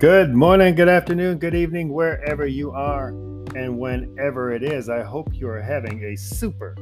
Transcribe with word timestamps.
Good 0.00 0.34
morning, 0.34 0.74
good 0.76 0.88
afternoon, 0.88 1.36
good 1.36 1.54
evening, 1.54 1.92
wherever 1.92 2.46
you 2.46 2.70
are 2.70 3.08
and 3.54 3.78
whenever 3.78 4.50
it 4.50 4.62
is. 4.62 4.88
I 4.88 5.02
hope 5.02 5.28
you 5.34 5.46
are 5.46 5.60
having 5.60 6.02
a 6.04 6.16
super 6.16 6.74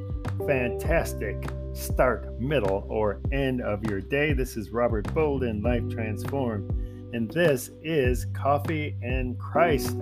fantastic 0.47 1.51
start, 1.73 2.41
middle, 2.41 2.87
or 2.89 3.21
end 3.33 3.61
of 3.61 3.83
your 3.91 4.01
day. 4.01 4.35
This 4.35 4.57
is 4.57 4.71
Robert 4.71 5.13
Bolden, 5.13 5.63
Life 5.63 5.89
Transformed, 5.89 6.71
and 7.13 7.29
this 7.29 7.73
is 7.83 8.25
Coffee 8.35 8.95
and 9.03 9.37
Christ, 9.37 9.97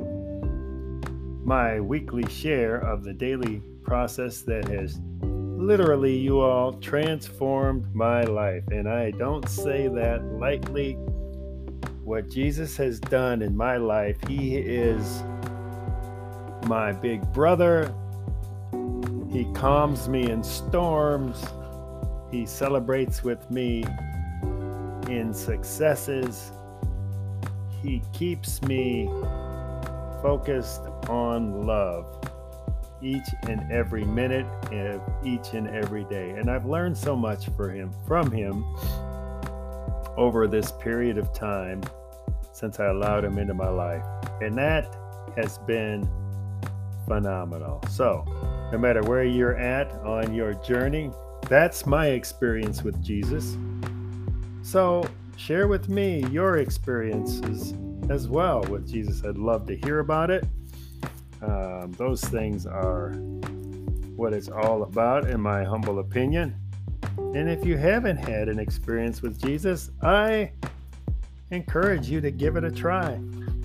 my 1.43 1.81
weekly 1.81 2.29
share 2.29 2.77
of 2.77 3.03
the 3.03 3.15
daily 3.15 3.63
process 3.83 4.43
that 4.43 4.69
has 4.69 5.01
literally, 5.23 6.15
you 6.15 6.41
all, 6.41 6.75
transformed 6.81 7.95
my 7.95 8.25
life. 8.25 8.65
And 8.71 8.87
I 8.87 9.13
don't 9.13 9.49
say 9.49 9.89
that 9.89 10.23
lightly 10.39 10.99
what 12.07 12.31
Jesus 12.31 12.77
has 12.77 13.01
done 13.01 13.43
in 13.43 13.57
my 13.57 13.77
life. 13.77 14.17
He 14.29 14.59
is 14.59 15.25
my 16.69 16.93
big 16.93 17.21
brother. 17.33 17.93
He 19.33 19.45
calms 19.55 20.09
me 20.09 20.31
in 20.31 20.45
storms. 20.45 21.45
He 22.31 22.47
celebrates 22.47 23.25
with 23.25 23.51
me 23.51 23.85
in 25.09 25.35
successes. 25.35 26.53
He 27.83 28.01
keeps 28.13 28.63
me 28.63 29.07
focused 30.23 30.83
on 31.09 31.67
love 31.67 32.07
each 33.03 33.29
and 33.49 33.71
every 33.73 34.05
minute 34.05 34.47
of 34.73 35.03
each 35.25 35.55
and 35.55 35.67
every 35.69 36.05
day. 36.05 36.31
And 36.31 36.49
I've 36.49 36.67
learned 36.67 36.97
so 36.97 37.17
much 37.17 37.49
for 37.57 37.69
him 37.69 37.93
from 38.07 38.31
him 38.31 38.65
over 40.17 40.47
this 40.47 40.73
period 40.73 41.19
of 41.19 41.33
time 41.33 41.83
since 42.53 42.81
I 42.81 42.87
allowed 42.87 43.25
him 43.25 43.39
into 43.39 43.55
my 43.55 43.69
life. 43.69 44.05
And 44.41 44.57
that 44.57 44.97
has 45.37 45.59
been 45.59 46.09
phenomenal. 47.07 47.83
So, 47.91 48.25
no 48.73 48.79
matter 48.79 49.03
where 49.03 49.25
you're 49.25 49.57
at 49.57 49.93
on 50.05 50.35
your 50.35 50.55
journey, 50.55 51.11
that's 51.49 51.87
my 51.87 52.09
experience 52.09 52.83
with 52.83 53.03
Jesus. 53.05 53.57
So, 54.63 55.09
share 55.37 55.69
with 55.69 55.89
me 55.89 56.25
your 56.31 56.59
experiences 56.59 57.75
as 58.11 58.29
well 58.29 58.63
with 58.63 58.89
Jesus. 58.91 59.23
I'd 59.25 59.39
love 59.39 59.67
to 59.67 59.77
hear 59.77 60.01
about 60.01 60.31
it. 60.31 60.45
Um, 61.43 61.93
those 61.93 62.23
things 62.23 62.67
are 62.67 63.13
what 64.17 64.33
it's 64.33 64.49
all 64.49 64.83
about, 64.83 65.29
in 65.29 65.41
my 65.41 65.63
humble 65.63 65.99
opinion. 65.99 66.57
And 67.37 67.51
if 67.51 67.67
you 67.67 67.77
haven't 67.77 68.17
had 68.17 68.49
an 68.49 68.59
experience 68.59 69.21
with 69.21 69.39
Jesus, 69.39 69.91
I 70.01 70.53
encourage 71.51 72.09
you 72.09 72.23
to 72.23 72.31
give 72.31 72.57
it 72.57 72.65
a 72.65 72.71
try. 72.71 73.21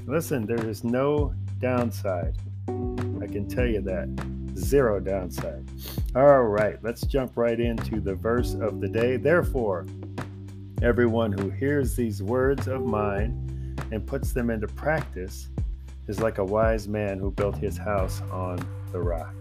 Listen, 0.05 0.45
there 0.45 0.67
is 0.67 0.83
no 0.83 1.33
downside. 1.59 2.35
I 2.67 3.27
can 3.27 3.47
tell 3.47 3.65
you 3.65 3.79
that. 3.83 4.09
Zero 4.57 4.99
downside. 4.99 5.63
All 6.17 6.43
right, 6.43 6.83
let's 6.83 7.03
jump 7.03 7.37
right 7.37 7.57
into 7.57 8.01
the 8.01 8.13
verse 8.13 8.55
of 8.55 8.81
the 8.81 8.89
day. 8.89 9.15
Therefore, 9.15 9.85
everyone 10.81 11.31
who 11.31 11.49
hears 11.49 11.95
these 11.95 12.21
words 12.21 12.67
of 12.67 12.85
mine 12.85 13.77
and 13.89 14.05
puts 14.05 14.33
them 14.33 14.49
into 14.49 14.67
practice 14.67 15.47
is 16.09 16.19
like 16.19 16.39
a 16.39 16.45
wise 16.45 16.89
man 16.89 17.19
who 17.19 17.31
built 17.31 17.55
his 17.55 17.77
house 17.77 18.21
on 18.33 18.59
the 18.91 18.99
rock. 18.99 19.40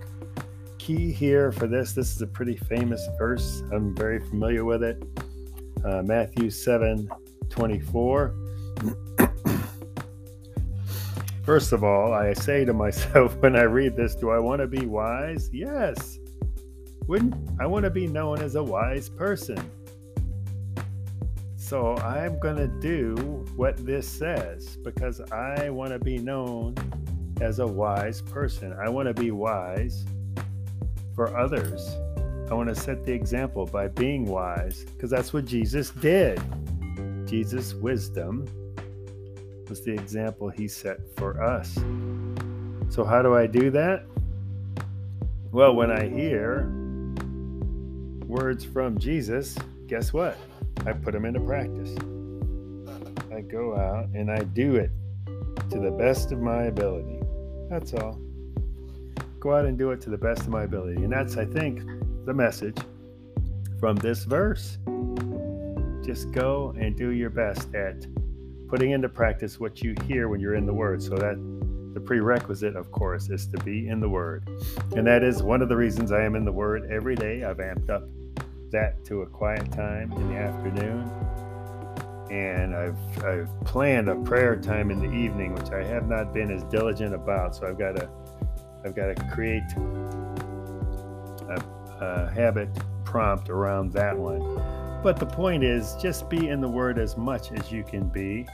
Key 0.90 1.12
here 1.12 1.52
for 1.52 1.68
this, 1.68 1.92
this 1.92 2.16
is 2.16 2.20
a 2.20 2.26
pretty 2.26 2.56
famous 2.56 3.06
verse. 3.16 3.62
I'm 3.72 3.94
very 3.94 4.18
familiar 4.18 4.64
with 4.64 4.82
it. 4.82 5.00
Uh, 5.84 6.02
Matthew 6.02 6.50
7 6.50 7.08
24. 7.48 8.34
First 11.44 11.70
of 11.70 11.84
all, 11.84 12.12
I 12.12 12.32
say 12.32 12.64
to 12.64 12.72
myself 12.72 13.36
when 13.40 13.54
I 13.54 13.62
read 13.62 13.94
this, 13.94 14.16
do 14.16 14.30
I 14.30 14.40
want 14.40 14.62
to 14.62 14.66
be 14.66 14.84
wise? 14.84 15.48
Yes. 15.52 16.18
Wouldn't 17.06 17.36
I 17.60 17.66
want 17.66 17.84
to 17.84 17.90
be 17.90 18.08
known 18.08 18.40
as 18.40 18.56
a 18.56 18.62
wise 18.64 19.08
person? 19.08 19.70
So 21.56 21.94
I'm 21.98 22.40
going 22.40 22.56
to 22.56 22.66
do 22.66 23.14
what 23.54 23.76
this 23.86 24.08
says 24.08 24.76
because 24.82 25.20
I 25.30 25.70
want 25.70 25.92
to 25.92 26.00
be 26.00 26.18
known 26.18 26.74
as 27.40 27.60
a 27.60 27.66
wise 27.66 28.20
person. 28.22 28.72
I 28.72 28.88
want 28.88 29.06
to 29.06 29.14
be 29.14 29.30
wise 29.30 30.04
for 31.20 31.36
others. 31.36 31.98
I 32.50 32.54
want 32.54 32.70
to 32.70 32.74
set 32.74 33.04
the 33.04 33.12
example 33.12 33.66
by 33.66 33.88
being 33.88 34.24
wise 34.24 34.86
because 34.86 35.10
that's 35.10 35.34
what 35.34 35.44
Jesus 35.44 35.90
did. 35.90 36.40
Jesus' 37.26 37.74
wisdom 37.74 38.46
was 39.68 39.84
the 39.84 39.92
example 39.92 40.48
he 40.48 40.66
set 40.66 40.96
for 41.18 41.42
us. 41.42 41.74
So, 42.88 43.04
how 43.04 43.20
do 43.20 43.34
I 43.34 43.46
do 43.46 43.70
that? 43.70 44.06
Well, 45.52 45.74
when 45.74 45.90
I 45.90 46.08
hear 46.08 46.72
words 48.26 48.64
from 48.64 48.98
Jesus, 48.98 49.58
guess 49.88 50.14
what? 50.14 50.38
I 50.86 50.94
put 50.94 51.12
them 51.12 51.26
into 51.26 51.40
practice. 51.40 51.94
I 53.30 53.42
go 53.42 53.76
out 53.76 54.06
and 54.14 54.30
I 54.30 54.38
do 54.38 54.76
it 54.76 54.90
to 55.68 55.80
the 55.80 55.90
best 55.90 56.32
of 56.32 56.40
my 56.40 56.62
ability. 56.62 57.20
That's 57.68 57.92
all. 57.92 58.18
Go 59.40 59.54
out 59.54 59.64
and 59.64 59.76
do 59.76 59.90
it 59.90 60.00
to 60.02 60.10
the 60.10 60.18
best 60.18 60.42
of 60.42 60.50
my 60.50 60.64
ability. 60.64 61.02
And 61.02 61.12
that's, 61.12 61.36
I 61.36 61.46
think, 61.46 61.82
the 62.26 62.34
message 62.34 62.76
from 63.80 63.96
this 63.96 64.24
verse 64.24 64.78
just 66.04 66.32
go 66.32 66.74
and 66.78 66.96
do 66.96 67.10
your 67.10 67.30
best 67.30 67.74
at 67.74 68.06
putting 68.68 68.92
into 68.92 69.08
practice 69.08 69.60
what 69.60 69.82
you 69.82 69.94
hear 70.06 70.28
when 70.28 70.40
you're 70.40 70.54
in 70.54 70.66
the 70.66 70.72
Word. 70.72 71.02
So 71.02 71.16
that 71.16 71.36
the 71.94 72.00
prerequisite, 72.00 72.76
of 72.76 72.90
course, 72.92 73.30
is 73.30 73.46
to 73.48 73.58
be 73.58 73.88
in 73.88 74.00
the 74.00 74.08
Word. 74.08 74.48
And 74.96 75.06
that 75.06 75.22
is 75.22 75.42
one 75.42 75.62
of 75.62 75.68
the 75.68 75.76
reasons 75.76 76.12
I 76.12 76.22
am 76.22 76.34
in 76.36 76.44
the 76.44 76.52
Word 76.52 76.90
every 76.90 77.16
day. 77.16 77.44
I've 77.44 77.58
amped 77.58 77.90
up 77.90 78.08
that 78.70 79.04
to 79.06 79.22
a 79.22 79.26
quiet 79.26 79.70
time 79.72 80.12
in 80.12 80.28
the 80.28 80.36
afternoon. 80.36 81.10
And 82.30 82.76
I've, 82.76 83.24
I've 83.24 83.64
planned 83.64 84.08
a 84.08 84.14
prayer 84.14 84.54
time 84.56 84.92
in 84.92 85.00
the 85.00 85.12
evening, 85.12 85.52
which 85.52 85.70
I 85.72 85.82
have 85.84 86.08
not 86.08 86.32
been 86.32 86.50
as 86.50 86.62
diligent 86.64 87.12
about. 87.12 87.56
So 87.56 87.66
I've 87.66 87.78
got 87.78 87.96
to, 87.96 88.08
I've 88.84 88.94
got 88.94 89.14
to 89.14 89.24
create 89.32 89.62
a, 91.48 91.62
a 92.00 92.30
habit 92.30 92.68
prompt 93.04 93.50
around 93.50 93.92
that 93.92 94.16
one. 94.16 94.40
But 95.02 95.18
the 95.18 95.26
point 95.26 95.64
is, 95.64 95.96
just 96.00 96.28
be 96.28 96.48
in 96.48 96.60
the 96.60 96.68
Word 96.68 96.98
as 96.98 97.16
much 97.16 97.52
as 97.52 97.72
you 97.72 97.82
can 97.82 98.08
be. 98.08 98.46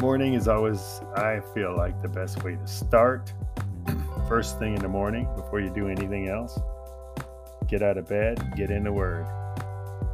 Morning 0.00 0.34
is 0.34 0.48
always, 0.48 1.00
I 1.14 1.40
feel 1.54 1.76
like, 1.76 2.00
the 2.00 2.08
best 2.08 2.42
way 2.42 2.56
to 2.56 2.66
start. 2.66 3.32
First 4.28 4.58
thing 4.58 4.74
in 4.74 4.80
the 4.80 4.88
morning 4.88 5.28
before 5.36 5.60
you 5.60 5.70
do 5.70 5.88
anything 5.88 6.28
else. 6.28 6.58
Get 7.66 7.82
out 7.82 7.98
of 7.98 8.08
bed, 8.08 8.54
get 8.56 8.70
in 8.70 8.84
the 8.84 8.92
Word. 8.92 9.26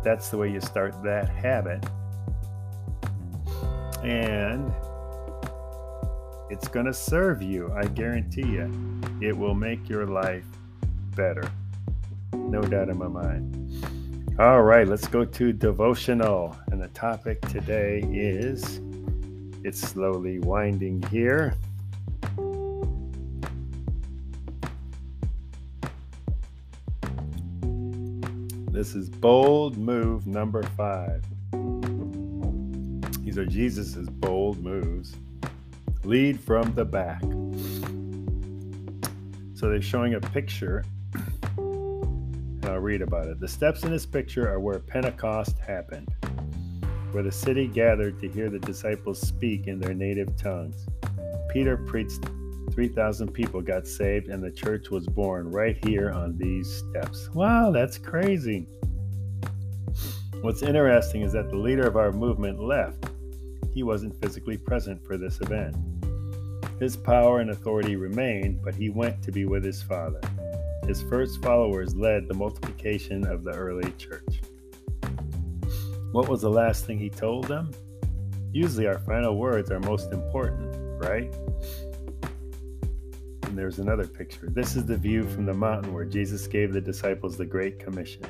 That's 0.02 0.28
the 0.28 0.38
way 0.38 0.50
you 0.50 0.60
start 0.60 1.02
that 1.02 1.28
habit. 1.28 1.84
And 4.02 4.72
it's 6.48 6.68
going 6.68 6.86
to 6.86 6.94
serve 6.94 7.42
you, 7.42 7.72
I 7.74 7.86
guarantee 7.86 8.46
you. 8.46 9.00
It 9.20 9.36
will 9.36 9.54
make 9.54 9.88
your 9.88 10.06
life 10.06 10.44
better. 11.16 11.50
No 12.32 12.60
doubt 12.62 12.88
in 12.88 12.98
my 12.98 13.08
mind. 13.08 14.36
All 14.38 14.62
right, 14.62 14.86
let's 14.86 15.08
go 15.08 15.24
to 15.24 15.52
devotional. 15.52 16.56
And 16.70 16.80
the 16.80 16.88
topic 16.88 17.40
today 17.48 18.04
is 18.12 18.80
it's 19.64 19.80
slowly 19.80 20.38
winding 20.38 21.02
here. 21.10 21.54
This 28.70 28.94
is 28.94 29.08
bold 29.08 29.78
move 29.78 30.26
number 30.26 30.62
five. 30.62 31.24
These 33.24 33.38
are 33.38 33.46
Jesus's 33.46 34.08
bold 34.08 34.62
moves. 34.62 35.16
Lead 36.06 36.38
from 36.40 36.72
the 36.74 36.84
back. 36.84 37.20
So 39.54 39.68
they're 39.68 39.82
showing 39.82 40.14
a 40.14 40.20
picture 40.20 40.84
And 41.58 42.64
I'll 42.74 42.78
read 42.78 43.02
about 43.02 43.26
it. 43.26 43.40
The 43.40 43.48
steps 43.48 43.82
in 43.82 43.90
this 43.90 44.06
picture 44.06 44.48
are 44.48 44.60
where 44.60 44.78
Pentecost 44.78 45.58
happened, 45.58 46.08
where 47.10 47.22
the 47.24 47.32
city 47.32 47.66
gathered 47.66 48.20
to 48.20 48.28
hear 48.28 48.50
the 48.50 48.60
disciples 48.60 49.20
speak 49.20 49.66
in 49.66 49.80
their 49.80 49.94
native 49.94 50.36
tongues. 50.36 50.86
Peter 51.50 51.76
preached, 51.76 52.24
3,000 52.70 53.32
people 53.32 53.60
got 53.60 53.88
saved, 53.88 54.28
and 54.28 54.42
the 54.42 54.50
church 54.52 54.90
was 54.90 55.08
born 55.08 55.50
right 55.50 55.84
here 55.84 56.12
on 56.12 56.38
these 56.38 56.72
steps. 56.72 57.28
Wow, 57.34 57.72
that's 57.72 57.98
crazy. 57.98 58.68
What's 60.40 60.62
interesting 60.62 61.22
is 61.22 61.32
that 61.32 61.50
the 61.50 61.56
leader 61.56 61.86
of 61.86 61.96
our 61.96 62.12
movement 62.12 62.60
left. 62.60 63.06
He 63.74 63.82
wasn't 63.82 64.20
physically 64.22 64.56
present 64.56 65.04
for 65.06 65.18
this 65.18 65.40
event. 65.40 65.76
His 66.80 66.96
power 66.96 67.40
and 67.40 67.50
authority 67.50 67.96
remained, 67.96 68.62
but 68.62 68.74
he 68.74 68.90
went 68.90 69.22
to 69.22 69.32
be 69.32 69.44
with 69.44 69.64
his 69.64 69.82
Father. 69.82 70.20
His 70.86 71.02
first 71.02 71.42
followers 71.42 71.94
led 71.94 72.28
the 72.28 72.34
multiplication 72.34 73.26
of 73.26 73.44
the 73.44 73.52
early 73.52 73.92
church. 73.92 74.40
What 76.12 76.28
was 76.28 76.42
the 76.42 76.50
last 76.50 76.86
thing 76.86 76.98
he 76.98 77.10
told 77.10 77.46
them? 77.48 77.70
usually 78.56 78.86
our 78.86 78.98
final 79.00 79.36
words 79.36 79.70
are 79.70 79.80
most 79.80 80.12
important, 80.12 80.74
right? 80.98 81.30
And 83.42 83.56
there's 83.56 83.78
another 83.78 84.06
picture. 84.06 84.48
This 84.48 84.76
is 84.76 84.86
the 84.86 84.96
view 84.96 85.24
from 85.24 85.44
the 85.44 85.52
mountain 85.52 85.92
where 85.92 86.06
Jesus 86.06 86.46
gave 86.46 86.72
the 86.72 86.80
disciples 86.80 87.36
the 87.36 87.44
Great 87.44 87.78
Commission. 87.78 88.24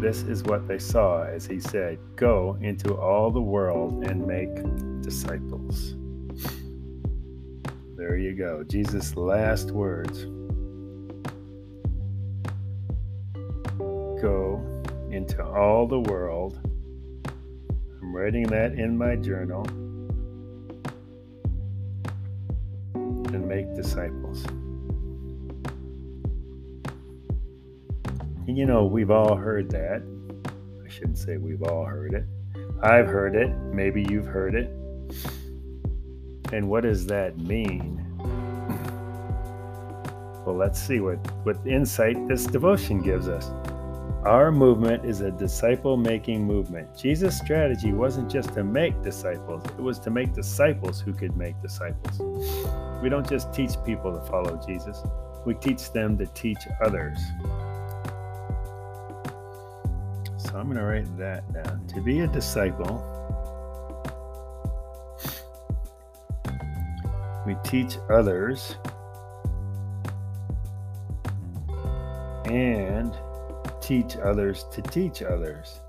This 0.00 0.22
is 0.22 0.44
what 0.44 0.68
they 0.68 0.78
saw 0.78 1.24
as 1.24 1.46
he 1.46 1.58
said, 1.58 1.98
Go 2.14 2.56
into 2.60 2.96
all 2.96 3.32
the 3.32 3.40
world 3.40 4.04
and 4.04 4.24
make 4.24 4.54
disciples. 5.02 5.96
There 8.08 8.16
you 8.16 8.32
go. 8.32 8.64
Jesus' 8.64 9.14
last 9.16 9.70
words. 9.70 10.24
Go 14.22 14.64
into 15.10 15.44
all 15.44 15.86
the 15.86 16.00
world. 16.00 16.58
I'm 18.00 18.16
writing 18.16 18.44
that 18.44 18.72
in 18.72 18.96
my 18.96 19.14
journal. 19.16 19.62
And 22.94 23.46
make 23.46 23.74
disciples. 23.76 24.42
And 28.46 28.56
you 28.56 28.64
know, 28.64 28.86
we've 28.86 29.10
all 29.10 29.36
heard 29.36 29.70
that. 29.72 30.02
I 30.82 30.88
shouldn't 30.88 31.18
say 31.18 31.36
we've 31.36 31.62
all 31.62 31.84
heard 31.84 32.14
it. 32.14 32.24
I've 32.82 33.08
heard 33.08 33.36
it. 33.36 33.54
Maybe 33.74 34.06
you've 34.08 34.24
heard 34.24 34.54
it. 34.54 34.77
And 36.52 36.68
what 36.68 36.82
does 36.82 37.06
that 37.06 37.38
mean? 37.38 38.04
Well, 40.46 40.56
let's 40.56 40.80
see 40.80 41.00
what, 41.00 41.16
what 41.44 41.58
insight 41.66 42.26
this 42.26 42.46
devotion 42.46 43.02
gives 43.02 43.28
us. 43.28 43.50
Our 44.24 44.50
movement 44.50 45.04
is 45.04 45.20
a 45.20 45.30
disciple 45.30 45.96
making 45.96 46.44
movement. 46.44 46.96
Jesus' 46.96 47.38
strategy 47.38 47.92
wasn't 47.92 48.30
just 48.30 48.52
to 48.54 48.64
make 48.64 49.00
disciples, 49.02 49.64
it 49.64 49.80
was 49.80 49.98
to 50.00 50.10
make 50.10 50.32
disciples 50.32 51.00
who 51.00 51.12
could 51.12 51.36
make 51.36 51.60
disciples. 51.60 52.18
We 53.02 53.08
don't 53.08 53.28
just 53.28 53.52
teach 53.52 53.72
people 53.84 54.12
to 54.12 54.20
follow 54.26 54.60
Jesus, 54.66 55.02
we 55.44 55.54
teach 55.54 55.92
them 55.92 56.18
to 56.18 56.26
teach 56.26 56.58
others. 56.82 57.18
So 60.38 60.56
I'm 60.56 60.64
going 60.64 60.76
to 60.76 60.84
write 60.84 61.16
that 61.18 61.52
down. 61.52 61.86
To 61.88 62.00
be 62.00 62.20
a 62.20 62.26
disciple, 62.26 63.17
we 67.48 67.56
teach 67.64 67.96
others 68.10 68.76
and 72.44 73.16
teach 73.80 74.18
others 74.18 74.66
to 74.70 74.82
teach 74.82 75.22
others. 75.22 75.80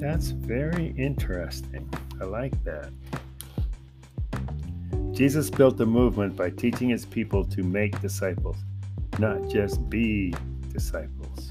That's 0.00 0.28
very 0.28 0.94
interesting. 0.96 1.86
I 2.18 2.24
like 2.24 2.64
that. 2.64 2.90
Jesus 5.12 5.50
built 5.50 5.78
a 5.82 5.86
movement 5.86 6.34
by 6.34 6.48
teaching 6.48 6.88
his 6.88 7.04
people 7.04 7.44
to 7.44 7.62
make 7.62 8.00
disciples 8.00 8.56
not 9.18 9.50
just 9.50 9.90
be 9.90 10.32
disciples. 10.72 11.50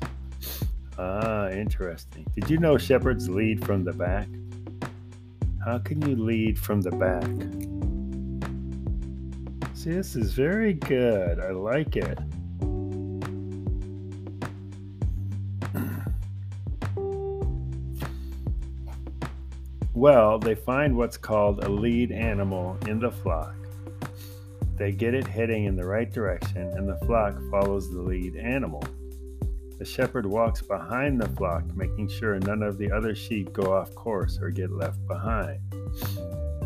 Ah, 0.98 1.50
interesting. 1.50 2.26
Did 2.34 2.50
you 2.50 2.58
know 2.58 2.80
shepherds 2.80 3.30
lead 3.30 3.64
from 3.64 3.84
the 3.84 3.94
back? 3.94 4.28
How 5.66 5.80
can 5.80 6.02
you 6.08 6.16
lead 6.16 6.60
from 6.60 6.82
the 6.82 6.92
back? 6.92 7.26
See, 9.74 9.90
this 9.90 10.16
is 10.16 10.34
very 10.34 10.74
good. 10.74 11.40
I 11.40 11.50
like 11.50 11.96
it. 11.96 12.20
Well, 19.94 20.40
they 20.40 20.56
find 20.56 20.96
what's 20.96 21.18
called 21.18 21.64
a 21.64 21.70
lead 21.70 22.12
animal 22.12 22.78
in 22.88 23.00
the 23.00 23.12
flock 23.12 23.56
they 24.78 24.92
get 24.92 25.14
it 25.14 25.26
heading 25.26 25.66
in 25.66 25.76
the 25.76 25.86
right 25.86 26.12
direction, 26.12 26.68
and 26.76 26.88
the 26.88 26.98
flock 27.06 27.36
follows 27.50 27.92
the 27.92 28.02
lead 28.02 28.36
animal. 28.36 28.84
The 29.78 29.86
shepherd 29.86 30.26
walks 30.26 30.62
behind 30.62 31.20
the 31.20 31.28
flock, 31.30 31.64
making 31.76 32.08
sure 32.08 32.40
none 32.40 32.64
of 32.64 32.78
the 32.78 32.92
other 32.92 33.14
sheep 33.14 33.52
go 33.52 33.74
off 33.74 33.94
course 33.94 34.40
or 34.42 34.50
get 34.50 34.72
left 34.72 35.06
behind. 35.08 35.60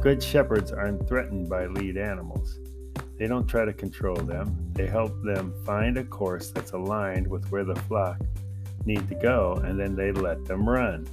Good 0.01 0.21
shepherds 0.21 0.71
aren't 0.71 1.07
threatened 1.07 1.49
by 1.49 1.65
lead 1.65 1.97
animals. 1.97 2.59
They 3.17 3.27
don't 3.27 3.47
try 3.47 3.65
to 3.65 3.73
control 3.73 4.15
them. 4.15 4.55
They 4.73 4.87
help 4.87 5.11
them 5.23 5.53
find 5.65 5.97
a 5.97 6.03
course 6.03 6.51
that's 6.51 6.71
aligned 6.71 7.27
with 7.27 7.49
where 7.51 7.65
the 7.65 7.75
flock 7.75 8.21
need 8.85 9.07
to 9.09 9.15
go, 9.15 9.59
and 9.65 9.79
then 9.79 9.95
they 9.95 10.11
let 10.11 10.45
them 10.45 10.69
run. 10.69 11.07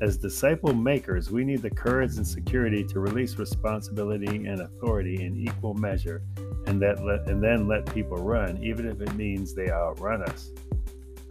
As 0.00 0.16
disciple 0.16 0.72
makers, 0.72 1.30
we 1.30 1.44
need 1.44 1.60
the 1.60 1.70
courage 1.70 2.16
and 2.16 2.26
security 2.26 2.82
to 2.84 3.00
release 3.00 3.38
responsibility 3.38 4.46
and 4.46 4.62
authority 4.62 5.22
in 5.22 5.36
equal 5.36 5.74
measure 5.74 6.22
and 6.66 6.80
that 6.80 6.98
and 7.26 7.42
then 7.42 7.68
let 7.68 7.92
people 7.92 8.16
run 8.16 8.58
even 8.62 8.88
if 8.88 9.00
it 9.00 9.14
means 9.14 9.54
they 9.54 9.70
outrun 9.70 10.22
us. 10.22 10.50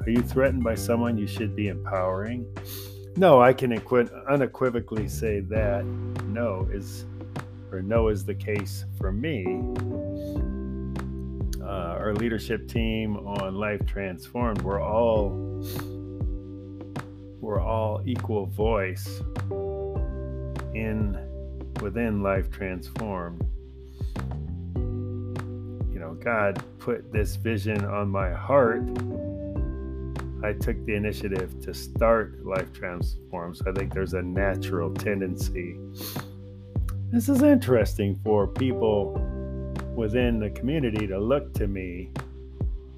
Are 0.09 0.11
you 0.11 0.23
threatened 0.23 0.63
by 0.63 0.73
someone 0.73 1.19
you 1.19 1.27
should 1.27 1.55
be 1.55 1.67
empowering? 1.67 2.43
No, 3.15 3.39
I 3.43 3.53
can 3.53 3.71
unequivocally 4.27 5.07
say 5.07 5.41
that 5.41 5.85
no 6.25 6.67
is 6.71 7.05
or 7.71 7.83
no 7.83 8.07
is 8.07 8.25
the 8.25 8.33
case 8.33 8.85
for 8.97 9.11
me. 9.11 9.45
Uh, 11.61 11.93
our 12.01 12.15
leadership 12.15 12.67
team 12.67 13.17
on 13.17 13.53
Life 13.53 13.85
Transformed, 13.85 14.63
we're 14.63 14.81
all 14.81 15.29
we're 17.39 17.61
all 17.61 18.01
equal 18.03 18.47
voice 18.47 19.21
in 20.73 21.19
within 21.81 22.23
life 22.23 22.49
transformed 22.49 23.41
you 25.93 25.99
know 25.99 26.17
god 26.23 26.61
put 26.79 27.11
this 27.11 27.35
vision 27.35 27.85
on 27.85 28.09
my 28.09 28.31
heart 28.31 28.83
i 30.43 30.53
took 30.53 30.83
the 30.85 30.93
initiative 30.93 31.59
to 31.61 31.73
start 31.73 32.45
life 32.45 32.71
transformed 32.73 33.57
so 33.57 33.69
i 33.69 33.73
think 33.73 33.93
there's 33.93 34.13
a 34.13 34.21
natural 34.21 34.93
tendency 34.93 35.77
this 37.11 37.29
is 37.29 37.41
interesting 37.41 38.19
for 38.23 38.47
people 38.47 39.13
within 39.95 40.39
the 40.39 40.49
community 40.51 41.07
to 41.07 41.19
look 41.19 41.53
to 41.53 41.67
me 41.67 42.09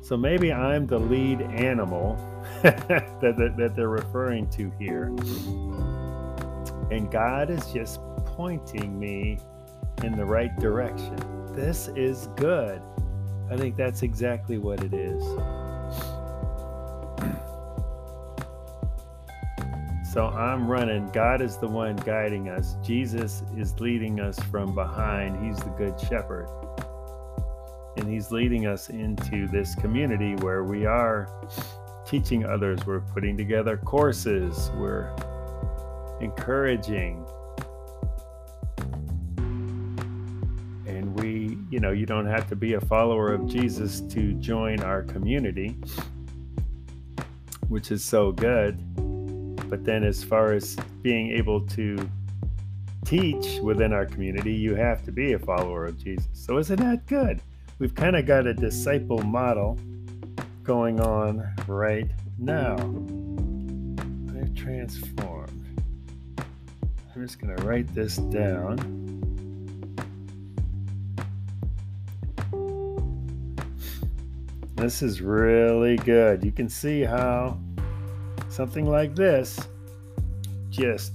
so 0.01 0.17
maybe 0.17 0.51
i'm 0.51 0.85
the 0.87 0.99
lead 0.99 1.41
animal 1.41 2.17
that, 2.61 2.87
that, 3.21 3.55
that 3.57 3.75
they're 3.75 3.89
referring 3.89 4.49
to 4.49 4.71
here. 4.79 5.07
And 6.91 7.09
God 7.11 7.49
is 7.49 7.65
just 7.71 7.99
pointing 8.25 8.99
me 8.99 9.39
in 10.03 10.15
the 10.15 10.25
right 10.25 10.55
direction. 10.59 11.15
This 11.53 11.89
is 11.95 12.27
good. 12.35 12.81
I 13.49 13.57
think 13.57 13.75
that's 13.75 14.03
exactly 14.03 14.57
what 14.57 14.83
it 14.83 14.93
is. 14.93 15.23
So 20.11 20.27
I'm 20.27 20.67
running. 20.67 21.09
God 21.11 21.41
is 21.41 21.55
the 21.57 21.67
one 21.67 21.95
guiding 21.95 22.49
us. 22.49 22.75
Jesus 22.83 23.43
is 23.55 23.79
leading 23.79 24.19
us 24.19 24.37
from 24.37 24.75
behind. 24.75 25.41
He's 25.45 25.57
the 25.57 25.69
good 25.69 25.97
shepherd. 25.99 26.49
And 27.95 28.09
he's 28.09 28.29
leading 28.29 28.67
us 28.67 28.89
into 28.89 29.47
this 29.47 29.73
community 29.75 30.35
where 30.35 30.65
we 30.65 30.85
are 30.85 31.29
teaching 32.05 32.45
others, 32.45 32.85
we're 32.85 32.99
putting 32.99 33.37
together 33.37 33.77
courses, 33.77 34.69
we're 34.75 35.09
encouraging. 36.19 37.25
And 40.87 41.17
we, 41.21 41.57
you 41.69 41.79
know, 41.79 41.91
you 41.91 42.05
don't 42.05 42.25
have 42.25 42.49
to 42.49 42.55
be 42.57 42.73
a 42.73 42.81
follower 42.81 43.31
of 43.33 43.47
Jesus 43.47 44.01
to 44.09 44.33
join 44.33 44.81
our 44.81 45.03
community, 45.03 45.77
which 47.71 47.89
is 47.89 48.03
so 48.03 48.33
good. 48.33 48.77
But 49.69 49.85
then, 49.85 50.03
as 50.03 50.21
far 50.21 50.51
as 50.51 50.75
being 51.01 51.31
able 51.31 51.65
to 51.67 51.97
teach 53.05 53.59
within 53.61 53.93
our 53.93 54.05
community, 54.05 54.53
you 54.53 54.75
have 54.75 55.05
to 55.05 55.11
be 55.13 55.33
a 55.33 55.39
follower 55.39 55.85
of 55.85 55.97
Jesus. 55.97 56.27
So, 56.33 56.57
isn't 56.57 56.81
that 56.81 57.07
good? 57.07 57.41
We've 57.79 57.95
kind 57.95 58.17
of 58.17 58.25
got 58.25 58.45
a 58.45 58.53
disciple 58.53 59.23
model 59.23 59.79
going 60.63 60.99
on 60.99 61.49
right 61.65 62.11
now. 62.37 62.75
I've 64.37 64.53
transformed. 64.53 65.79
I'm 67.15 67.25
just 67.25 67.39
going 67.39 67.55
to 67.55 67.63
write 67.63 67.87
this 67.95 68.17
down. 68.17 69.20
This 74.81 75.01
is 75.01 75.21
really 75.21 75.95
good. 75.95 76.43
You 76.43 76.51
can 76.51 76.67
see 76.67 77.01
how 77.01 77.57
something 78.49 78.85
like 78.85 79.15
this 79.15 79.59
just 80.69 81.13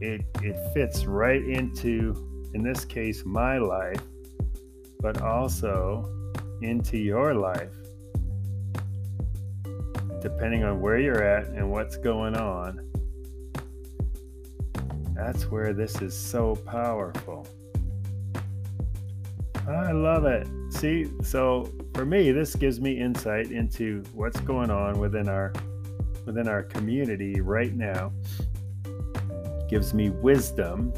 it 0.00 0.24
it 0.42 0.56
fits 0.72 1.04
right 1.04 1.42
into 1.44 2.50
in 2.54 2.62
this 2.62 2.84
case 2.84 3.24
my 3.26 3.58
life 3.58 4.00
but 5.00 5.20
also 5.20 6.08
into 6.62 6.96
your 6.96 7.34
life 7.34 7.74
depending 10.20 10.64
on 10.64 10.80
where 10.80 10.98
you're 10.98 11.22
at 11.22 11.48
and 11.48 11.70
what's 11.70 11.96
going 11.96 12.36
on, 12.36 12.80
that's 15.14 15.50
where 15.50 15.72
this 15.72 16.00
is 16.02 16.16
so 16.16 16.56
powerful. 16.56 17.46
I 19.66 19.92
love 19.92 20.24
it. 20.24 20.46
See, 20.70 21.08
so 21.22 21.70
for 21.98 22.06
me, 22.06 22.30
this 22.30 22.54
gives 22.54 22.80
me 22.80 22.96
insight 22.96 23.50
into 23.50 24.04
what's 24.12 24.38
going 24.42 24.70
on 24.70 25.00
within 25.00 25.28
our 25.28 25.52
within 26.26 26.46
our 26.46 26.62
community 26.62 27.40
right 27.40 27.74
now. 27.74 28.12
Gives 29.68 29.92
me 29.94 30.10
wisdom, 30.10 30.92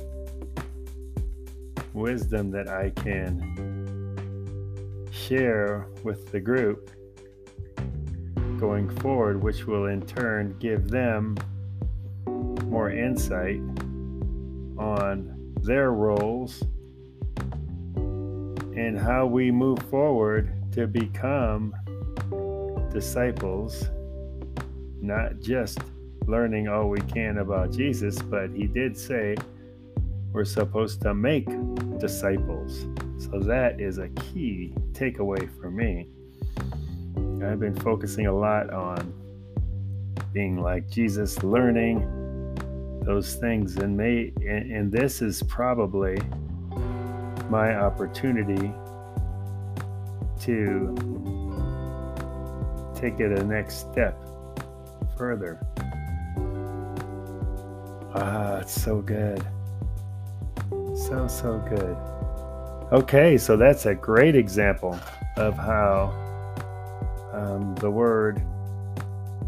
wisdom 1.94 2.50
that 2.50 2.68
I 2.68 2.90
can 2.90 3.40
share 5.10 5.86
with 6.04 6.30
the 6.32 6.38
group 6.38 6.90
going 8.58 8.90
forward, 8.98 9.42
which 9.42 9.66
will 9.66 9.86
in 9.86 10.02
turn 10.02 10.54
give 10.58 10.90
them 10.90 11.34
more 12.66 12.90
insight 12.90 13.60
on 14.76 15.54
their 15.62 15.92
roles 15.92 16.62
and 17.96 19.00
how 19.00 19.24
we 19.24 19.50
move 19.50 19.78
forward 19.84 20.59
to 20.72 20.86
become 20.86 21.74
disciples, 22.92 23.84
not 25.00 25.40
just 25.40 25.78
learning 26.26 26.68
all 26.68 26.88
we 26.88 27.00
can 27.00 27.38
about 27.38 27.72
Jesus, 27.72 28.20
but 28.22 28.50
he 28.50 28.66
did 28.66 28.96
say 28.96 29.36
we're 30.32 30.44
supposed 30.44 31.02
to 31.02 31.14
make 31.14 31.48
disciples. 31.98 32.86
So 33.18 33.40
that 33.40 33.80
is 33.80 33.98
a 33.98 34.08
key 34.10 34.74
takeaway 34.92 35.48
for 35.60 35.70
me. 35.70 36.08
I've 37.44 37.60
been 37.60 37.74
focusing 37.74 38.26
a 38.26 38.32
lot 38.32 38.70
on 38.70 39.12
being 40.32 40.60
like 40.60 40.88
Jesus, 40.88 41.42
learning 41.42 42.06
those 43.02 43.34
things, 43.36 43.76
and 43.76 43.96
may 43.96 44.32
and, 44.36 44.70
and 44.70 44.92
this 44.92 45.22
is 45.22 45.42
probably 45.44 46.18
my 47.48 47.74
opportunity 47.74 48.72
to 50.40 50.94
take 52.94 53.20
it 53.20 53.32
a 53.32 53.44
next 53.44 53.90
step 53.90 54.16
further. 55.16 55.58
Ah, 58.14 58.58
it's 58.58 58.80
so 58.80 59.00
good. 59.00 59.46
So, 60.94 61.26
so 61.28 61.58
good. 61.68 61.96
Okay, 62.92 63.38
so 63.38 63.56
that's 63.56 63.86
a 63.86 63.94
great 63.94 64.34
example 64.34 64.98
of 65.36 65.56
how 65.56 66.12
um, 67.32 67.74
the 67.76 67.90
Word 67.90 68.42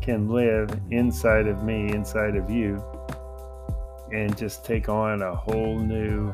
can 0.00 0.28
live 0.28 0.70
inside 0.90 1.46
of 1.46 1.64
me, 1.64 1.92
inside 1.92 2.36
of 2.36 2.50
you, 2.50 2.82
and 4.12 4.36
just 4.36 4.64
take 4.64 4.88
on 4.88 5.22
a 5.22 5.34
whole 5.34 5.78
new 5.78 6.32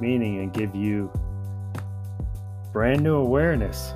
meaning 0.00 0.38
and 0.38 0.52
give 0.52 0.74
you 0.74 1.12
brand 2.78 3.02
new 3.02 3.16
awareness. 3.16 3.92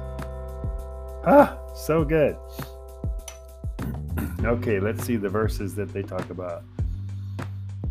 Ah, 1.24 1.56
so 1.72 2.04
good. 2.04 2.36
okay, 4.44 4.80
let's 4.80 5.04
see 5.04 5.14
the 5.14 5.28
verses 5.28 5.76
that 5.76 5.92
they 5.92 6.02
talk 6.02 6.28
about. 6.30 6.64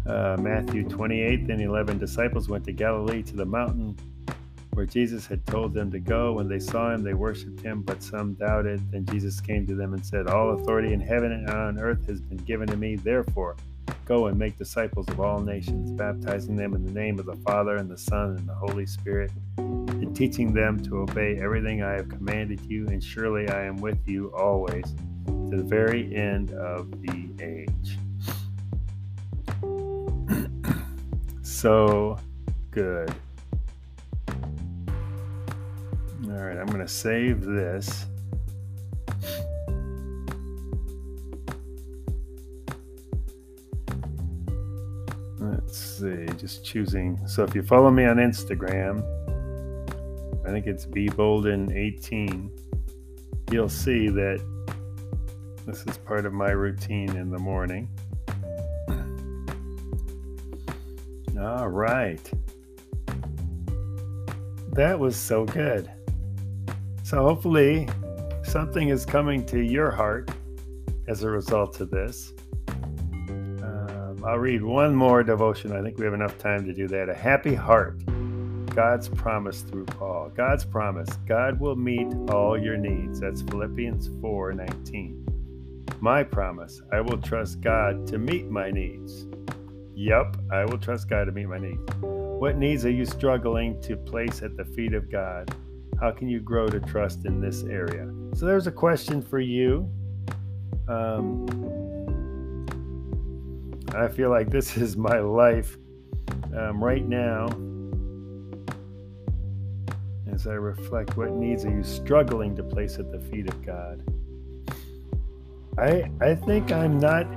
Uh, 0.05 0.35
Matthew 0.41 0.83
28 0.83 1.47
Then 1.47 1.61
11 1.61 1.97
disciples 1.97 2.49
went 2.49 2.65
to 2.65 2.73
Galilee 2.73 3.23
to 3.23 3.37
the 3.37 3.45
mountain 3.45 3.95
where 4.73 4.85
Jesus 4.85 5.25
had 5.25 5.47
told 5.47 5.73
them 5.73 5.89
to 5.93 5.99
go. 6.01 6.33
When 6.33 6.49
they 6.49 6.59
saw 6.59 6.93
him, 6.93 7.03
they 7.03 7.13
worshiped 7.13 7.61
him, 7.61 7.83
but 7.83 8.03
some 8.03 8.33
doubted. 8.33 8.81
Then 8.91 9.05
Jesus 9.05 9.39
came 9.39 9.65
to 9.67 9.75
them 9.75 9.93
and 9.93 10.05
said, 10.05 10.27
All 10.27 10.59
authority 10.59 10.91
in 10.91 10.99
heaven 10.99 11.31
and 11.31 11.49
on 11.49 11.79
earth 11.79 12.05
has 12.07 12.19
been 12.19 12.39
given 12.39 12.67
to 12.67 12.75
me. 12.75 12.97
Therefore, 12.97 13.55
Go 14.05 14.25
and 14.27 14.37
make 14.37 14.57
disciples 14.57 15.07
of 15.09 15.21
all 15.21 15.39
nations, 15.39 15.91
baptizing 15.91 16.55
them 16.55 16.73
in 16.73 16.85
the 16.85 16.91
name 16.91 17.17
of 17.19 17.25
the 17.25 17.35
Father 17.45 17.77
and 17.77 17.89
the 17.89 17.97
Son 17.97 18.35
and 18.37 18.49
the 18.49 18.53
Holy 18.53 18.85
Spirit, 18.85 19.31
teaching 20.13 20.53
them 20.53 20.81
to 20.83 20.99
obey 20.99 21.39
everything 21.39 21.83
I 21.83 21.93
have 21.93 22.09
commanded 22.09 22.61
you. 22.61 22.87
And 22.87 23.03
surely 23.03 23.49
I 23.49 23.65
am 23.65 23.77
with 23.77 24.07
you 24.07 24.33
always 24.35 24.85
to 25.25 25.57
the 25.57 25.63
very 25.63 26.15
end 26.15 26.51
of 26.51 26.91
the 27.01 27.29
age. 27.41 27.97
so 31.41 32.17
good. 32.71 33.13
All 36.25 36.37
right, 36.37 36.57
I'm 36.57 36.67
going 36.67 36.79
to 36.79 36.87
save 36.87 37.41
this. 37.43 38.05
Let's 45.39 45.77
see, 45.77 46.25
just 46.37 46.63
choosing. 46.63 47.19
So 47.27 47.43
if 47.43 47.55
you 47.55 47.63
follow 47.63 47.91
me 47.91 48.05
on 48.05 48.17
Instagram, 48.17 49.03
I 50.45 50.49
think 50.49 50.67
it's 50.67 50.85
bbolden18, 50.85 52.49
you'll 53.51 53.69
see 53.69 54.09
that 54.09 54.41
this 55.65 55.85
is 55.85 55.97
part 55.97 56.25
of 56.25 56.33
my 56.33 56.49
routine 56.51 57.15
in 57.15 57.29
the 57.29 57.37
morning. 57.37 57.87
All 61.39 61.69
right. 61.69 62.31
That 64.73 64.99
was 64.99 65.15
so 65.15 65.45
good. 65.45 65.91
So 67.03 67.23
hopefully 67.23 67.87
something 68.43 68.89
is 68.89 69.05
coming 69.05 69.45
to 69.47 69.59
your 69.59 69.91
heart 69.91 70.31
as 71.07 71.23
a 71.23 71.29
result 71.29 71.79
of 71.81 71.89
this. 71.89 72.33
Um, 72.69 74.23
I'll 74.25 74.37
read 74.37 74.63
one 74.63 74.95
more 74.95 75.23
devotion. 75.23 75.73
I 75.75 75.81
think 75.81 75.97
we 75.97 76.05
have 76.05 76.13
enough 76.13 76.37
time 76.37 76.63
to 76.65 76.73
do 76.73 76.87
that. 76.87 77.09
A 77.09 77.13
happy 77.13 77.53
heart. 77.53 78.01
God's 78.73 79.09
promise 79.09 79.61
through 79.61 79.85
Paul. 79.85 80.31
God's 80.35 80.63
promise. 80.63 81.09
God 81.27 81.59
will 81.59 81.75
meet 81.75 82.07
all 82.29 82.57
your 82.57 82.77
needs. 82.77 83.19
That's 83.19 83.41
Philippians 83.41 84.07
4:19. 84.21 85.25
My 85.99 86.23
promise. 86.23 86.81
I 86.91 87.01
will 87.01 87.17
trust 87.17 87.61
God 87.61 88.07
to 88.07 88.17
meet 88.17 88.49
my 88.49 88.71
needs. 88.71 89.27
Yep, 89.93 90.37
I 90.51 90.65
will 90.65 90.77
trust 90.77 91.09
God 91.09 91.25
to 91.25 91.31
meet 91.31 91.47
my 91.47 91.59
needs. 91.59 91.81
What 92.01 92.57
needs 92.57 92.85
are 92.85 92.91
you 92.91 93.05
struggling 93.05 93.79
to 93.81 93.97
place 93.97 94.41
at 94.41 94.55
the 94.55 94.65
feet 94.65 94.93
of 94.93 95.11
God? 95.11 95.53
How 95.99 96.11
can 96.11 96.29
you 96.29 96.39
grow 96.39 96.67
to 96.67 96.79
trust 96.79 97.25
in 97.25 97.41
this 97.41 97.63
area? 97.63 98.11
So 98.33 98.45
there's 98.45 98.67
a 98.67 98.71
question 98.71 99.21
for 99.21 99.39
you. 99.39 99.87
Um, 100.87 101.45
I 103.93 104.07
feel 104.07 104.29
like 104.29 104.49
this 104.49 104.77
is 104.85 104.95
my 104.95 105.19
life 105.19 105.77
um, 106.57 106.83
right 106.83 107.05
now. 107.07 107.47
As 110.31 110.47
I 110.47 110.53
reflect, 110.53 111.17
what 111.17 111.31
needs 111.31 111.65
are 111.65 111.69
you 111.69 111.83
struggling 111.83 112.55
to 112.55 112.63
place 112.63 112.97
at 112.99 113.11
the 113.11 113.19
feet 113.19 113.47
of 113.47 113.65
God? 113.65 114.03
I 115.77 116.09
I 116.21 116.35
think 116.35 116.71
I'm 116.71 116.99
not 116.99 117.27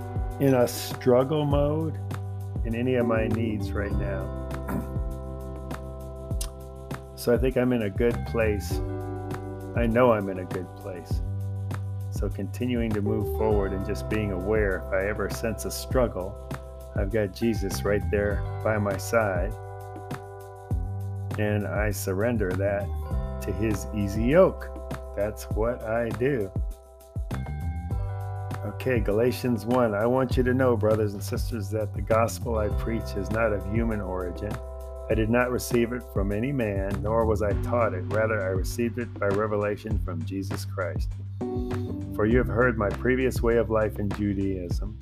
in 0.41 0.55
a 0.55 0.67
struggle 0.67 1.45
mode 1.45 1.99
in 2.65 2.75
any 2.75 2.95
of 2.95 3.07
my 3.07 3.27
needs 3.29 3.73
right 3.73 3.93
now. 3.93 4.41
so 7.17 7.35
I 7.35 7.39
think 7.39 7.57
I'm 7.57 7.73
in 7.73 7.83
a 7.83 7.91
good 7.91 8.17
place. 8.27 8.81
I 9.77 9.87
know 9.87 10.13
I'm 10.13 10.29
in 10.29 10.39
a 10.41 10.45
good 10.45 10.69
place. 10.77 11.21
So 12.11 12.29
continuing 12.29 12.91
to 12.93 13.03
move 13.03 13.37
forward 13.39 13.73
and 13.73 13.85
just 13.85 14.09
being 14.09 14.31
aware 14.31 14.85
if 14.87 14.93
I 14.93 15.09
ever 15.09 15.29
sense 15.31 15.65
a 15.65 15.71
struggle, 15.71 16.33
I've 16.97 17.11
got 17.11 17.35
Jesus 17.35 17.85
right 17.85 18.03
there 18.11 18.43
by 18.63 18.79
my 18.79 18.97
side. 18.97 19.53
And 21.39 21.67
I 21.67 21.91
surrender 21.91 22.53
that 22.53 22.87
to 23.43 23.53
his 23.53 23.87
easy 23.95 24.25
yoke. 24.25 24.69
That's 25.17 25.45
what 25.51 25.83
I 25.83 26.09
do. 26.11 26.51
Okay, 28.67 28.99
Galatians 28.99 29.67
1. 29.67 29.95
I 29.95 30.07
want 30.07 30.37
you 30.37 30.43
to 30.43 30.55
know, 30.55 30.77
brothers 30.77 31.13
and 31.13 31.23
sisters, 31.23 31.69
that 31.71 31.93
the 31.93 32.01
gospel 32.01 32.59
I 32.59 32.69
preach 32.69 33.15
is 33.17 33.31
not 33.31 33.53
of 33.53 33.65
human 33.73 34.01
origin. 34.01 34.53
I 35.11 35.15
did 35.15 35.29
not 35.29 35.51
receive 35.51 35.93
it 35.93 36.03
from 36.15 36.33
any 36.33 36.51
man, 36.51 37.03
nor 37.03 37.27
was 37.27 37.43
I 37.43 37.53
taught 37.63 37.93
it. 37.93 38.05
Rather, 38.07 38.43
I 38.43 38.47
received 38.47 38.99
it 38.99 39.13
by 39.21 39.27
revelation 39.29 40.01
from 40.03 40.25
Jesus 40.25 40.65
Christ. 40.65 41.11
For 42.15 42.25
you 42.25 42.39
have 42.39 42.47
heard 42.47 42.79
my 42.79 42.89
previous 42.89 43.43
way 43.43 43.59
of 43.59 43.69
life 43.69 43.99
in 43.99 44.09
Judaism, 44.11 44.99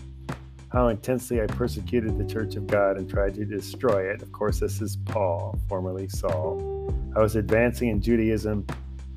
how 0.72 0.88
intensely 0.88 1.42
I 1.42 1.46
persecuted 1.46 2.16
the 2.16 2.24
church 2.24 2.56
of 2.56 2.66
God 2.66 2.96
and 2.96 3.08
tried 3.08 3.34
to 3.34 3.44
destroy 3.44 4.10
it. 4.10 4.22
Of 4.22 4.32
course, 4.32 4.60
this 4.60 4.80
is 4.80 4.96
Paul, 5.04 5.58
formerly 5.68 6.08
Saul. 6.08 6.94
I 7.14 7.20
was 7.20 7.36
advancing 7.36 7.90
in 7.90 8.00
Judaism 8.00 8.66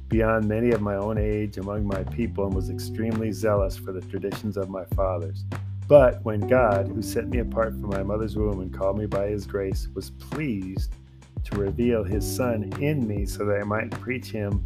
beyond 0.09 0.49
many 0.49 0.71
of 0.71 0.81
my 0.81 0.95
own 0.95 1.17
age 1.17 1.57
among 1.57 1.87
my 1.87 2.03
people 2.03 2.45
and 2.45 2.53
was 2.53 2.69
extremely 2.69 3.31
zealous 3.31 3.77
for 3.77 3.93
the 3.93 4.01
traditions 4.01 4.57
of 4.57 4.69
my 4.69 4.83
fathers. 4.95 5.45
But 5.87 6.23
when 6.25 6.41
God, 6.41 6.89
who 6.89 7.01
set 7.01 7.27
me 7.27 7.39
apart 7.39 7.69
from 7.69 7.89
my 7.89 8.03
mother's 8.03 8.35
womb 8.35 8.59
and 8.59 8.73
called 8.73 8.99
me 8.99 9.05
by 9.05 9.27
his 9.27 9.47
grace, 9.47 9.87
was 9.95 10.09
pleased 10.09 10.91
to 11.45 11.57
reveal 11.57 12.03
his 12.03 12.29
Son 12.29 12.63
in 12.81 13.07
me 13.07 13.25
so 13.25 13.45
that 13.45 13.61
I 13.61 13.63
might 13.63 13.91
preach 13.91 14.29
him 14.29 14.61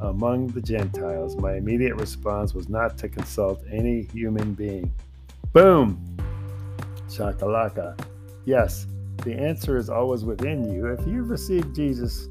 among 0.00 0.48
the 0.48 0.62
Gentiles. 0.62 1.36
My 1.36 1.54
immediate 1.54 1.94
response 1.94 2.54
was 2.54 2.68
not 2.68 2.98
to 2.98 3.08
consult 3.08 3.62
any 3.70 4.08
human 4.12 4.54
being. 4.54 4.92
Boom! 5.52 6.16
Shakalaka. 7.08 8.02
Yes, 8.46 8.86
the 9.22 9.34
answer 9.34 9.76
is 9.76 9.90
always 9.90 10.24
within 10.24 10.64
you. 10.72 10.86
If 10.86 11.06
you've 11.06 11.28
received 11.28 11.74
Jesus 11.74 12.28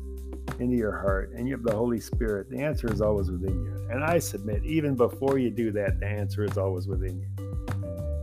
into 0.59 0.75
your 0.75 0.97
heart 0.97 1.31
and 1.35 1.47
you 1.47 1.53
have 1.53 1.63
the 1.63 1.75
Holy 1.75 1.99
Spirit, 1.99 2.49
the 2.49 2.59
answer 2.59 2.91
is 2.91 2.99
always 2.99 3.29
within 3.29 3.63
you. 3.63 3.87
And 3.91 4.03
I 4.03 4.17
submit, 4.17 4.65
even 4.65 4.95
before 4.95 5.37
you 5.37 5.51
do 5.51 5.71
that, 5.71 5.99
the 5.99 6.07
answer 6.07 6.43
is 6.43 6.57
always 6.57 6.87
within 6.87 7.19
you. 7.19 7.27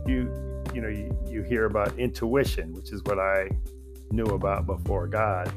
You, 0.05 0.63
you 0.73 0.81
know, 0.81 0.89
you, 0.89 1.17
you 1.25 1.43
hear 1.43 1.65
about 1.65 1.97
intuition, 1.97 2.73
which 2.73 2.91
is 2.91 3.01
what 3.03 3.19
I 3.19 3.49
knew 4.11 4.25
about 4.25 4.65
before 4.65 5.07
God. 5.07 5.49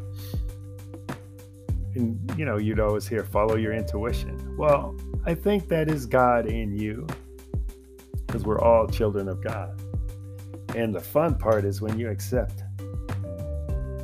And, 1.97 2.33
you 2.39 2.45
know, 2.45 2.59
you'd 2.59 2.79
always 2.79 3.09
hear, 3.09 3.25
follow 3.25 3.57
your 3.57 3.73
intuition. 3.73 4.57
Well, 4.57 4.97
I 5.27 5.35
think 5.35 5.67
that 5.69 5.89
is 5.89 6.07
God 6.07 6.47
in 6.47 6.77
you 6.77 7.09
because 8.33 8.47
we're 8.47 8.61
all 8.61 8.87
children 8.87 9.29
of 9.29 9.45
God. 9.45 9.79
And 10.75 10.95
the 10.95 11.01
fun 11.01 11.35
part 11.35 11.67
is 11.67 11.83
when 11.83 11.99
you 11.99 12.09
accept 12.09 12.62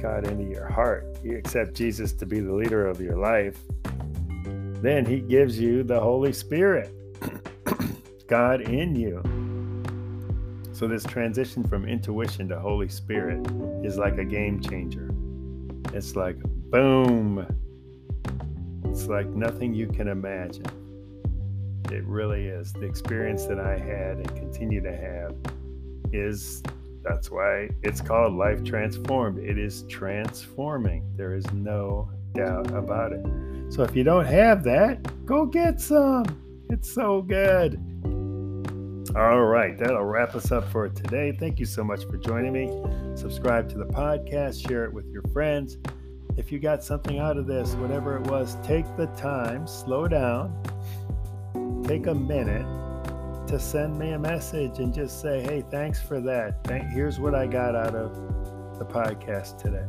God 0.02 0.26
into 0.26 0.44
your 0.44 0.68
heart, 0.68 1.16
you 1.25 1.38
accept 1.38 1.73
Jesus 1.73 2.12
to 2.12 2.26
be 2.26 2.40
the 2.40 2.52
leader 2.52 2.87
of 2.87 3.00
your 3.00 3.16
life, 3.16 3.58
then 4.82 5.06
He 5.06 5.20
gives 5.20 5.58
you 5.58 5.82
the 5.82 5.99
Holy 5.99 6.35
Spirit, 6.35 6.92
God 8.26 8.61
in 8.61 8.94
you. 8.94 9.23
So, 10.75 10.87
this 10.87 11.04
transition 11.04 11.64
from 11.64 11.88
intuition 11.88 12.50
to 12.50 12.61
Holy 12.61 12.88
Spirit 12.88 13.50
is 13.82 13.97
like 13.97 14.18
a 14.18 14.25
game 14.26 14.61
changer. 14.61 15.11
It's 15.94 16.16
like, 16.16 16.37
boom. 16.70 17.47
It's 18.85 19.06
like 19.06 19.26
nothing 19.28 19.73
you 19.73 19.87
can 19.87 20.06
imagine. 20.06 20.77
It 21.90 22.04
really 22.04 22.47
is. 22.47 22.73
The 22.73 22.87
experience 22.87 23.47
that 23.47 23.59
I 23.59 23.78
had 23.78 24.18
and 24.18 24.28
continue 24.37 24.80
to 24.83 24.95
have 24.95 25.35
is 26.12 26.62
that's 27.02 27.30
why 27.30 27.71
it's 27.83 28.00
called 28.00 28.35
Life 28.35 28.62
Transformed. 28.64 29.38
It 29.38 29.59
is 29.59 29.85
transforming. 29.88 31.04
There 31.16 31.35
is 31.35 31.50
no 31.52 32.11
doubt 32.35 32.71
about 32.73 33.12
it. 33.12 33.25
So 33.73 33.83
if 33.83 33.97
you 33.97 34.04
don't 34.04 34.26
have 34.26 34.62
that, 34.64 35.26
go 35.26 35.47
get 35.47 35.80
some. 35.80 36.66
It's 36.71 36.92
so 36.92 37.23
good. 37.23 37.75
All 39.16 39.45
right, 39.45 39.78
that'll 39.78 40.04
wrap 40.04 40.35
us 40.35 40.52
up 40.52 40.71
for 40.71 40.88
today. 40.88 41.33
Thank 41.33 41.59
you 41.59 41.66
so 41.66 41.83
much 41.83 42.04
for 42.04 42.18
joining 42.18 42.52
me. 42.52 42.68
Subscribe 43.16 43.68
to 43.71 43.78
the 43.78 43.87
podcast, 43.87 44.66
share 44.66 44.85
it 44.85 44.92
with 44.92 45.07
your 45.11 45.23
friends. 45.33 45.78
If 46.37 46.52
you 46.52 46.59
got 46.59 46.85
something 46.85 47.18
out 47.18 47.37
of 47.37 47.47
this, 47.47 47.75
whatever 47.75 48.16
it 48.16 48.26
was, 48.28 48.59
take 48.62 48.85
the 48.97 49.07
time, 49.16 49.66
slow 49.66 50.07
down, 50.07 50.62
take 51.88 52.07
a 52.07 52.14
minute 52.14 52.66
to 53.49 53.59
send 53.59 53.99
me 53.99 54.11
a 54.11 54.18
message 54.18 54.78
and 54.78 54.92
just 54.92 55.23
say, 55.23 55.40
hey, 55.40 55.64
thanks 55.71 56.02
for 56.02 56.21
that. 56.21 56.62
Thank, 56.64 56.85
here's 56.90 57.18
what 57.18 57.35
I 57.35 57.47
got 57.47 57.75
out 57.75 57.95
of 57.95 58.14
the 58.78 58.85
podcast 58.85 59.57
today. 59.57 59.87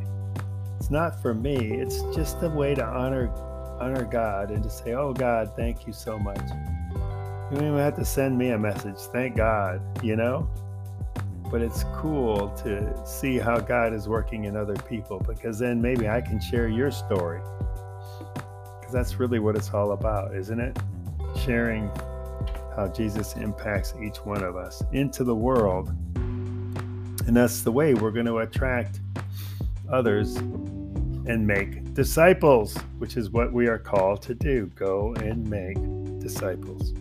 It's 0.77 0.89
not 0.89 1.21
for 1.21 1.33
me, 1.33 1.57
it's 1.57 2.01
just 2.15 2.41
a 2.41 2.47
way 2.47 2.73
to 2.73 2.85
honor 2.85 3.27
honor 3.81 4.05
God 4.05 4.49
and 4.51 4.63
to 4.63 4.69
say, 4.69 4.93
oh 4.93 5.11
God, 5.11 5.51
thank 5.57 5.85
you 5.87 5.91
so 5.91 6.17
much. 6.17 6.39
You 6.39 7.57
don't 7.57 7.67
even 7.67 7.77
have 7.79 7.95
to 7.97 8.05
send 8.05 8.37
me 8.37 8.51
a 8.51 8.57
message. 8.57 8.97
Thank 9.11 9.35
God, 9.35 9.81
you 10.01 10.15
know? 10.15 10.49
But 11.51 11.61
it's 11.61 11.83
cool 11.95 12.49
to 12.63 13.05
see 13.05 13.39
how 13.39 13.59
God 13.59 13.93
is 13.93 14.07
working 14.07 14.45
in 14.45 14.55
other 14.55 14.75
people 14.75 15.19
because 15.19 15.59
then 15.59 15.81
maybe 15.81 16.07
I 16.07 16.21
can 16.21 16.39
share 16.39 16.69
your 16.69 16.91
story. 16.91 17.41
Because 18.79 18.93
that's 18.93 19.19
really 19.19 19.39
what 19.39 19.57
it's 19.57 19.73
all 19.73 19.91
about, 19.91 20.35
isn't 20.35 20.59
it? 20.59 20.77
Sharing 21.37 21.89
how 22.75 22.87
Jesus 22.87 23.35
impacts 23.35 23.93
each 24.01 24.17
one 24.17 24.43
of 24.43 24.55
us 24.55 24.81
into 24.91 25.23
the 25.23 25.35
world. 25.35 25.89
And 27.27 27.35
that's 27.35 27.61
the 27.61 27.71
way 27.71 27.93
we're 27.93 28.11
going 28.11 28.25
to 28.25 28.39
attract 28.39 29.01
others 29.91 30.37
and 30.37 31.45
make 31.45 31.93
disciples, 31.93 32.75
which 32.97 33.17
is 33.17 33.29
what 33.29 33.53
we 33.53 33.67
are 33.67 33.77
called 33.77 34.21
to 34.23 34.33
do 34.33 34.71
go 34.75 35.13
and 35.15 35.47
make 35.47 35.77
disciples. 36.19 36.93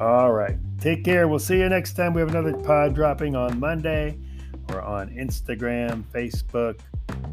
All 0.00 0.32
right. 0.32 0.56
Take 0.80 1.04
care. 1.04 1.28
We'll 1.28 1.38
see 1.38 1.58
you 1.58 1.68
next 1.68 1.92
time. 1.92 2.12
We 2.12 2.20
have 2.20 2.30
another 2.30 2.56
pod 2.56 2.94
dropping 2.94 3.36
on 3.36 3.60
Monday 3.60 4.18
or 4.70 4.82
on 4.82 5.10
Instagram, 5.10 6.02
Facebook, 6.12 6.80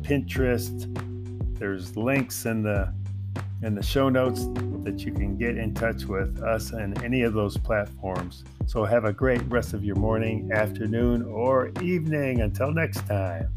Pinterest. 0.02 0.86
There's 1.58 1.98
links 1.98 2.46
in 2.46 2.62
the 2.62 2.94
in 3.62 3.76
the 3.76 3.84
show 3.84 4.10
notes 4.10 4.46
that 4.84 5.06
you 5.06 5.12
can 5.12 5.38
get 5.38 5.58
in 5.58 5.74
touch 5.74 6.06
with 6.06 6.42
us 6.42 6.74
on 6.74 6.94
any 7.04 7.24
of 7.24 7.34
those 7.34 7.58
platforms. 7.58 8.44
So 8.68 8.86
have 8.86 9.06
a 9.06 9.14
great 9.14 9.42
rest 9.50 9.74
of 9.74 9.84
your 9.84 9.96
morning, 9.96 10.52
afternoon, 10.52 11.24
or 11.24 11.72
evening. 11.82 12.42
Until 12.42 12.72
next 12.72 13.06
time. 13.08 13.54